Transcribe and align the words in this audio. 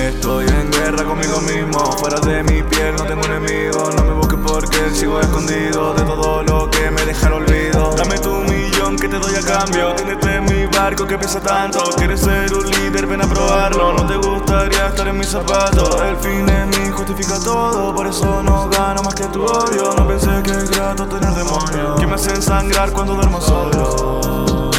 Estoy 0.00 0.46
en 0.46 0.70
guerra 0.70 1.04
conmigo 1.04 1.40
mismo, 1.40 1.80
fuera 1.98 2.20
de 2.20 2.44
mi 2.44 2.62
piel 2.62 2.94
no 2.96 3.04
tengo 3.04 3.24
enemigo. 3.24 3.90
No 3.96 4.04
me 4.04 4.12
busques 4.12 4.38
porque 4.46 4.90
sigo 4.94 5.18
escondido 5.20 5.92
de 5.94 6.02
todo 6.04 6.42
lo 6.44 6.70
que 6.70 6.88
me 6.90 7.04
deja 7.04 7.26
el 7.26 7.32
olvido. 7.32 7.94
Dame 7.96 8.16
tu 8.20 8.30
millón 8.30 8.96
que 8.96 9.08
te 9.08 9.18
doy 9.18 9.34
a 9.34 9.42
cambio. 9.42 9.94
Tienes 9.96 10.24
en 10.24 10.44
mi 10.44 10.66
barco 10.66 11.04
que 11.04 11.18
pesa 11.18 11.40
tanto. 11.40 11.82
Quieres 11.96 12.20
ser 12.20 12.54
un 12.54 12.70
líder, 12.70 13.06
ven 13.06 13.22
a 13.22 13.26
probarlo. 13.26 13.92
No 13.94 14.06
te 14.06 14.16
gustaría 14.16 14.86
estar 14.86 15.08
en 15.08 15.18
mis 15.18 15.28
zapatos. 15.28 16.00
El 16.00 16.16
fin 16.18 16.48
en 16.48 16.70
mí 16.70 16.90
justifica 16.92 17.40
todo, 17.40 17.92
por 17.92 18.06
eso 18.06 18.40
no 18.44 18.68
gano 18.68 19.02
más 19.02 19.16
que 19.16 19.24
tu 19.24 19.44
odio. 19.44 19.94
No 19.96 20.06
pensé 20.06 20.30
que 20.44 20.52
es 20.52 20.70
grato 20.70 21.06
tener 21.06 21.34
demonios 21.34 21.98
que 21.98 22.06
me 22.06 22.14
hacen 22.14 22.40
sangrar 22.40 22.92
cuando 22.92 23.14
duermo 23.14 23.40
solo. 23.40 24.70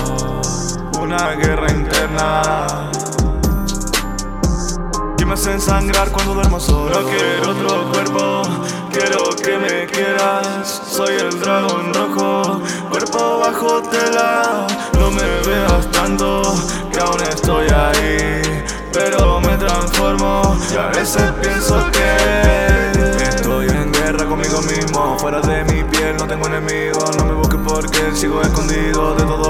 Una 0.98 1.31
guerra 1.35 1.70
interna 1.71 2.90
me 5.29 5.35
hacen 5.35 5.61
sangrar 5.61 6.09
cuando 6.11 6.33
duermo 6.33 6.59
solo. 6.59 6.89
No 6.89 7.07
quiero 7.07 7.51
otro 7.51 7.91
cuerpo, 7.91 8.41
quiero 8.91 9.29
que 9.35 9.59
me 9.59 9.85
quieras. 9.85 10.81
Soy 10.89 11.13
el 11.17 11.39
dragón 11.39 11.93
rojo, 11.93 12.59
cuerpo 12.89 13.37
bajo 13.37 13.79
tela. 13.84 14.65
No 14.99 15.11
me 15.11 15.21
veas 15.47 15.91
tanto, 15.91 16.41
que 16.91 16.99
aún 16.99 17.21
estoy 17.21 17.67
ahí. 17.67 18.41
Pero 18.91 19.39
me 19.41 19.55
transformo 19.57 20.57
y 20.73 20.77
a 20.77 20.87
veces 20.87 21.31
pienso 21.43 21.77
que 21.91 23.23
estoy 23.23 23.67
en 23.67 23.91
guerra 23.91 24.26
conmigo 24.26 24.63
mismo. 24.63 25.15
Fuera 25.20 25.41
de 25.41 25.63
mi 25.65 25.84
piel 25.84 26.17
no 26.17 26.26
tengo 26.26 26.48
enemigos. 26.48 27.15
No 27.17 27.26
me 27.26 27.34
busques 27.34 27.59
porque 27.63 28.15
sigo 28.15 28.41
escondido 28.41 29.13
de 29.13 29.23
todo 29.26 29.48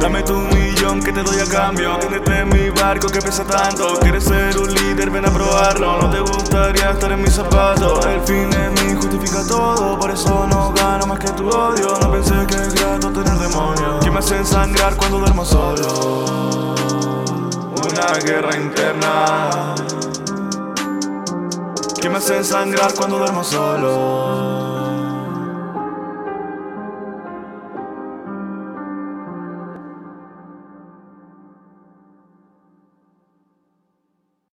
Dame 0.00 0.22
tu 0.24 0.34
millón 0.34 1.00
que 1.00 1.12
te 1.12 1.22
doy 1.22 1.38
a 1.38 1.46
cambio. 1.46 1.96
Tienes 1.98 2.20
en 2.28 2.48
mi 2.48 2.70
barco 2.70 3.08
que 3.08 3.20
pesa 3.20 3.44
tanto. 3.44 3.98
Quieres 4.00 4.24
ser 4.24 4.58
un 4.58 4.74
líder, 4.74 5.10
ven 5.10 5.24
a 5.24 5.30
probarlo. 5.30 6.02
No 6.02 6.10
te 6.10 6.20
gustaría 6.20 6.90
estar 6.90 7.12
en 7.12 7.22
mis 7.22 7.32
zapatos. 7.32 8.04
El 8.06 8.20
fin 8.22 8.50
en 8.52 8.74
mí 8.74 8.94
justifica 8.94 9.46
todo. 9.46 9.98
Por 9.98 10.10
eso 10.10 10.46
no 10.48 10.72
gano 10.72 11.06
más 11.06 11.18
que 11.20 11.30
tu 11.30 11.48
odio. 11.48 11.98
No 12.00 12.10
pensé 12.10 12.34
que 12.48 12.56
es 12.56 12.74
grato 12.74 13.10
tener 13.10 13.38
demonios 13.38 14.04
que 14.04 14.10
me 14.10 14.18
hacen 14.18 14.44
sangrar 14.44 14.96
cuando 14.96 15.18
duermo 15.18 15.44
solo. 15.44 16.74
Una 17.76 18.18
guerra 18.24 18.56
interna 18.56 19.74
que 22.00 22.08
me 22.08 22.18
hacen 22.18 22.44
sangrar 22.44 22.92
cuando 22.94 23.18
duermo 23.18 23.44
solo. 23.44 24.81